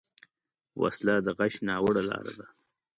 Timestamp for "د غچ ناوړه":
1.25-2.03